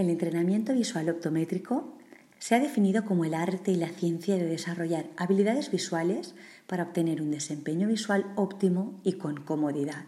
[0.00, 1.92] El entrenamiento visual optométrico
[2.38, 6.34] se ha definido como el arte y la ciencia de desarrollar habilidades visuales
[6.66, 10.06] para obtener un desempeño visual óptimo y con comodidad.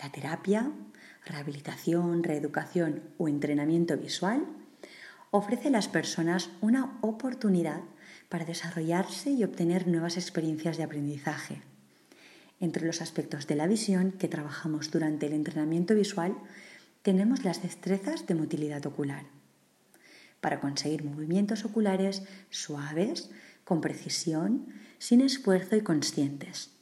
[0.00, 0.70] La terapia,
[1.24, 4.46] rehabilitación, reeducación o entrenamiento visual
[5.32, 7.80] ofrece a las personas una oportunidad
[8.28, 11.62] para desarrollarse y obtener nuevas experiencias de aprendizaje.
[12.60, 16.36] Entre los aspectos de la visión que trabajamos durante el entrenamiento visual
[17.06, 19.26] tenemos las destrezas de motilidad ocular,
[20.40, 23.30] para conseguir movimientos oculares suaves,
[23.62, 24.66] con precisión,
[24.98, 26.72] sin esfuerzo y conscientes.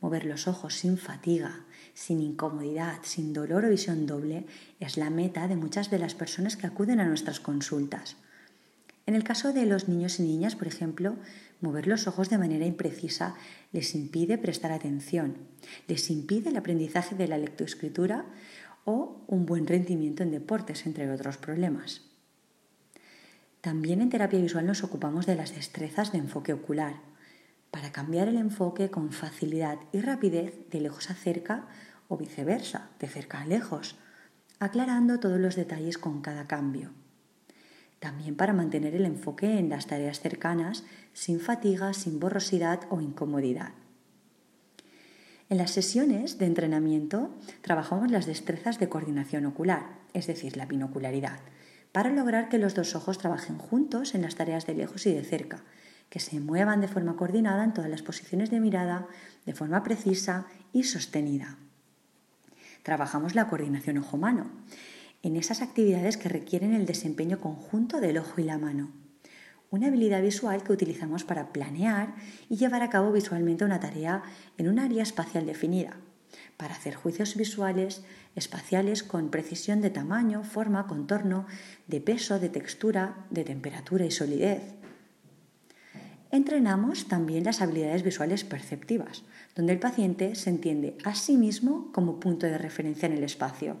[0.00, 4.46] Mover los ojos sin fatiga, sin incomodidad, sin dolor o visión doble
[4.78, 8.16] es la meta de muchas de las personas que acuden a nuestras consultas.
[9.04, 11.16] En el caso de los niños y niñas, por ejemplo,
[11.60, 13.34] mover los ojos de manera imprecisa
[13.72, 15.36] les impide prestar atención,
[15.86, 18.24] les impide el aprendizaje de la lectoescritura
[18.84, 22.02] o un buen rendimiento en deportes, entre otros problemas.
[23.60, 26.94] También en terapia visual nos ocupamos de las destrezas de enfoque ocular,
[27.70, 31.66] para cambiar el enfoque con facilidad y rapidez de lejos a cerca
[32.08, 33.96] o viceversa, de cerca a lejos,
[34.58, 36.90] aclarando todos los detalles con cada cambio.
[38.00, 43.72] También para mantener el enfoque en las tareas cercanas sin fatiga, sin borrosidad o incomodidad.
[45.50, 51.40] En las sesiones de entrenamiento trabajamos las destrezas de coordinación ocular, es decir, la binocularidad,
[51.90, 55.24] para lograr que los dos ojos trabajen juntos en las tareas de lejos y de
[55.24, 55.64] cerca,
[56.08, 59.08] que se muevan de forma coordinada en todas las posiciones de mirada,
[59.44, 61.58] de forma precisa y sostenida.
[62.84, 64.52] Trabajamos la coordinación ojo-mano,
[65.24, 68.92] en esas actividades que requieren el desempeño conjunto del ojo y la mano
[69.70, 72.14] una habilidad visual que utilizamos para planear
[72.48, 74.22] y llevar a cabo visualmente una tarea
[74.58, 75.96] en un área espacial definida,
[76.56, 78.02] para hacer juicios visuales
[78.34, 81.46] espaciales con precisión de tamaño, forma, contorno,
[81.86, 84.74] de peso, de textura, de temperatura y solidez.
[86.32, 89.24] Entrenamos también las habilidades visuales perceptivas,
[89.56, 93.78] donde el paciente se entiende a sí mismo como punto de referencia en el espacio,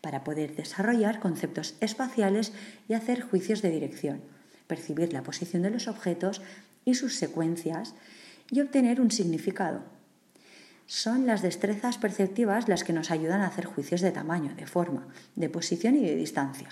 [0.00, 2.52] para poder desarrollar conceptos espaciales
[2.88, 4.22] y hacer juicios de dirección,
[4.66, 6.42] percibir la posición de los objetos
[6.84, 7.94] y sus secuencias
[8.50, 9.82] y obtener un significado.
[10.86, 15.08] Son las destrezas perceptivas las que nos ayudan a hacer juicios de tamaño, de forma,
[15.34, 16.68] de posición y de distancia,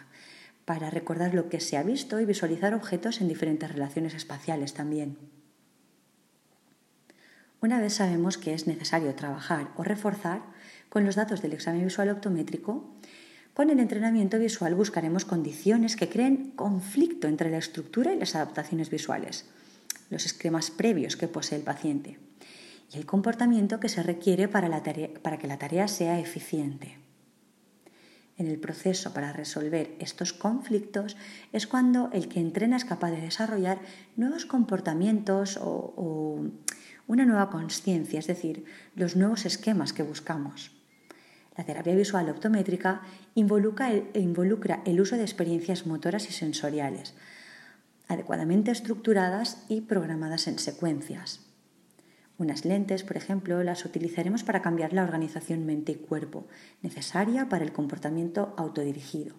[0.65, 5.19] para recordar lo que se ha visto y visualizar objetos en diferentes relaciones espaciales también.
[7.61, 10.43] Una vez sabemos que es necesario trabajar o reforzar
[10.91, 12.94] con los datos del examen visual optométrico,
[13.54, 18.91] con el entrenamiento visual buscaremos condiciones que creen conflicto entre la estructura y las adaptaciones
[18.91, 19.47] visuales,
[20.10, 22.19] los esquemas previos que posee el paciente
[22.93, 26.98] y el comportamiento que se requiere para, que la tarea sea eficiente.
[28.37, 31.16] En el proceso para resolver estos conflictos
[31.53, 33.78] es cuando el que entrena es capaz de desarrollar
[34.16, 36.44] nuevos comportamientos o, o
[37.06, 38.64] una nueva conciencia, es decir,
[38.97, 40.72] los nuevos esquemas que buscamos.
[41.56, 43.03] La terapia visual optométrica
[43.34, 47.15] involucra el, el uso de experiencias motoras y sensoriales,
[48.09, 51.41] adecuadamente estructuradas y programadas en secuencias.
[52.37, 56.48] Unas lentes, por ejemplo, las utilizaremos para cambiar la organización mente y cuerpo,
[56.82, 59.37] necesaria para el comportamiento autodirigido.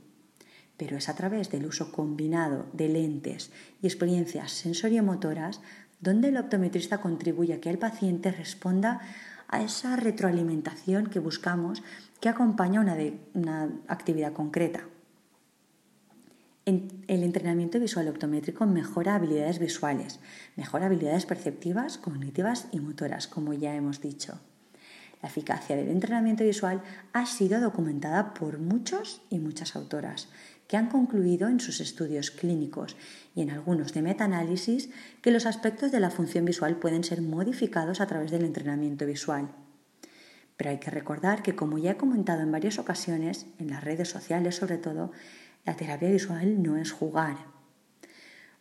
[0.77, 5.61] Pero es a través del uso combinado de lentes y experiencias sensoriomotoras
[5.99, 9.01] donde el optometrista contribuye a que el paciente responda
[9.47, 11.83] a esa retroalimentación que buscamos
[12.19, 12.97] que acompaña una,
[13.33, 14.83] una actividad concreta.
[16.65, 20.19] el entrenamiento visual optométrico mejora habilidades visuales,
[20.55, 24.39] mejora habilidades perceptivas, cognitivas y motoras, como ya hemos dicho.
[25.21, 26.81] La eficacia del entrenamiento visual
[27.13, 30.27] ha sido documentada por muchos y muchas autoras
[30.67, 32.95] que han concluido en sus estudios clínicos
[33.35, 34.89] y en algunos de metaanálisis
[35.21, 39.49] que los aspectos de la función visual pueden ser modificados a través del entrenamiento visual.
[40.57, 44.09] Pero hay que recordar que, como ya he comentado en varias ocasiones, en las redes
[44.09, 45.11] sociales sobre todo,
[45.65, 47.37] la terapia visual no es jugar.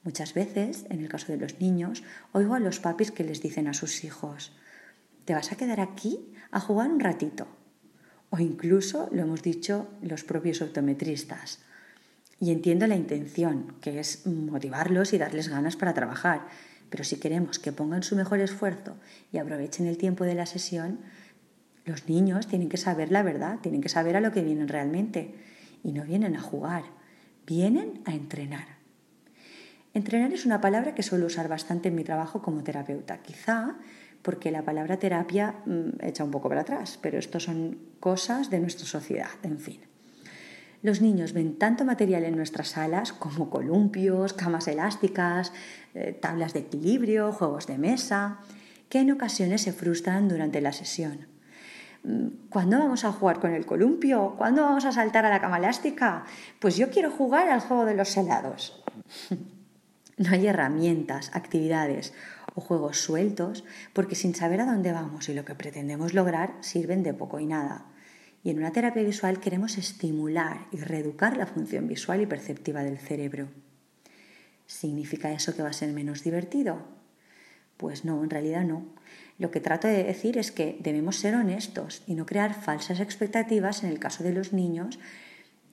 [0.02, 2.02] Muchas veces, en el caso de los niños,
[2.32, 4.52] oigo a los papis que les dicen a sus hijos,
[5.24, 7.46] ¿te vas a quedar aquí a jugar un ratito?
[8.28, 11.60] O incluso lo hemos dicho los propios optometristas.
[12.40, 16.46] Y entiendo la intención, que es motivarlos y darles ganas para trabajar,
[16.90, 18.96] pero si queremos que pongan su mejor esfuerzo
[19.32, 21.00] y aprovechen el tiempo de la sesión,
[21.84, 25.34] los niños tienen que saber la verdad, tienen que saber a lo que vienen realmente.
[25.82, 26.84] Y no vienen a jugar,
[27.46, 28.66] vienen a entrenar.
[29.92, 33.76] Entrenar es una palabra que suelo usar bastante en mi trabajo como terapeuta, quizá
[34.22, 38.58] porque la palabra terapia mm, echa un poco para atrás, pero esto son cosas de
[38.58, 39.80] nuestra sociedad, en fin.
[40.84, 45.50] Los niños ven tanto material en nuestras salas como columpios, camas elásticas,
[45.94, 48.40] eh, tablas de equilibrio, juegos de mesa,
[48.90, 51.26] que en ocasiones se frustran durante la sesión.
[52.02, 54.34] Mm, ¿Cuándo vamos a jugar con el columpio?
[54.36, 56.26] ¿Cuándo vamos a saltar a la cama elástica?
[56.58, 58.84] Pues yo quiero jugar al juego de los helados.
[60.18, 62.12] no hay herramientas, actividades
[62.54, 63.64] o juegos sueltos
[63.94, 67.46] porque sin saber a dónde vamos y lo que pretendemos lograr sirven de poco y
[67.46, 67.86] nada.
[68.44, 72.98] Y en una terapia visual queremos estimular y reeducar la función visual y perceptiva del
[72.98, 73.48] cerebro.
[74.66, 76.86] ¿Significa eso que va a ser menos divertido?
[77.78, 78.84] Pues no, en realidad no.
[79.38, 83.82] Lo que trato de decir es que debemos ser honestos y no crear falsas expectativas
[83.82, 84.98] en el caso de los niños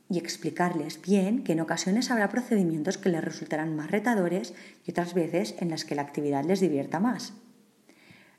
[0.10, 4.54] y explicarles bien que en ocasiones habrá procedimientos que les resultarán más retadores
[4.86, 7.34] y otras veces en las que la actividad les divierta más.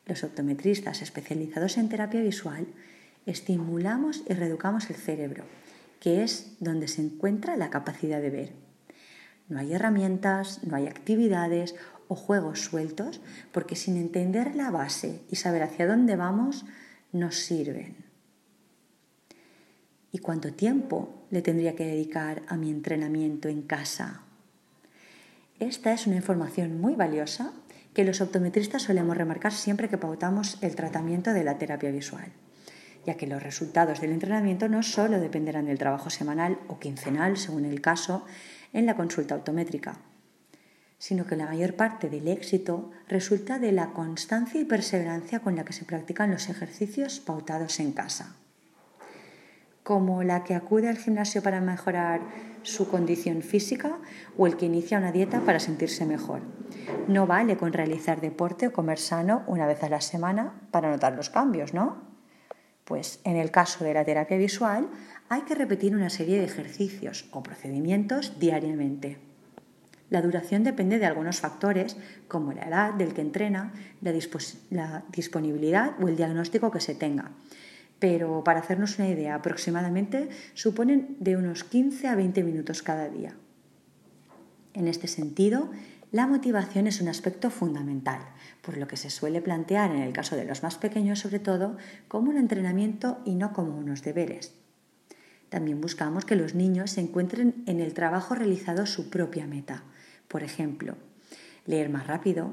[0.06, 2.66] Los optometristas especializados en terapia visual
[3.26, 5.44] estimulamos y reeducamos el cerebro,
[6.00, 8.52] que es donde se encuentra la capacidad de ver.
[9.48, 11.74] No hay herramientas, no hay actividades
[12.08, 13.20] o juegos sueltos,
[13.52, 16.64] porque sin entender la base y saber hacia dónde vamos,
[17.12, 17.96] nos sirven.
[20.10, 24.22] ¿Y cuánto tiempo le tendría que dedicar a mi entrenamiento en casa?
[25.58, 27.52] Esta es una información muy valiosa
[27.94, 32.32] que los optometristas solemos remarcar siempre que pautamos el tratamiento de la terapia visual
[33.04, 37.64] ya que los resultados del entrenamiento no solo dependerán del trabajo semanal o quincenal, según
[37.64, 38.24] el caso,
[38.72, 39.96] en la consulta autométrica,
[40.98, 45.64] sino que la mayor parte del éxito resulta de la constancia y perseverancia con la
[45.64, 48.36] que se practican los ejercicios pautados en casa,
[49.82, 52.20] como la que acude al gimnasio para mejorar
[52.62, 53.98] su condición física
[54.38, 56.40] o el que inicia una dieta para sentirse mejor.
[57.08, 61.16] No vale con realizar deporte o comer sano una vez a la semana para notar
[61.16, 62.11] los cambios, ¿no?
[62.92, 64.86] Pues en el caso de la terapia visual
[65.30, 69.16] hay que repetir una serie de ejercicios o procedimientos diariamente.
[70.10, 71.96] La duración depende de algunos factores
[72.28, 73.72] como la edad del que entrena,
[74.02, 77.30] la, disponibilidad o el diagnóstico que se tenga.
[77.98, 83.34] Pero para hacernos una idea, aproximadamente suponen de unos 15 a 20 minutos cada día.
[84.74, 85.70] En este sentido,
[86.12, 88.20] la motivación es un aspecto fundamental,
[88.60, 91.78] por lo que se suele plantear en el caso de los más pequeños sobre todo
[92.06, 94.52] como un entrenamiento y no como unos deberes.
[95.48, 99.84] También buscamos que los niños se encuentren en el trabajo realizado su propia meta.
[100.28, 100.96] Por ejemplo,
[101.64, 102.52] leer más rápido,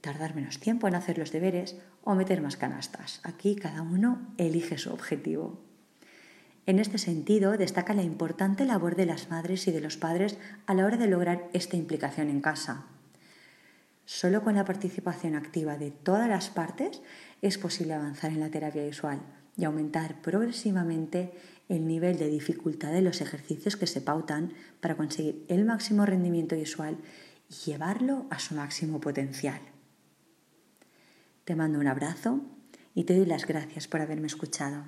[0.00, 3.20] tardar menos tiempo en hacer los deberes o meter más canastas.
[3.24, 5.58] Aquí cada uno elige su objetivo.
[6.66, 10.74] En este sentido, destaca la importante labor de las madres y de los padres a
[10.74, 12.86] la hora de lograr esta implicación en casa.
[14.12, 17.00] Solo con la participación activa de todas las partes
[17.42, 19.20] es posible avanzar en la terapia visual
[19.56, 21.32] y aumentar progresivamente
[21.68, 26.56] el nivel de dificultad de los ejercicios que se pautan para conseguir el máximo rendimiento
[26.56, 26.98] visual
[27.48, 29.60] y llevarlo a su máximo potencial.
[31.44, 32.40] Te mando un abrazo
[32.96, 34.86] y te doy las gracias por haberme escuchado.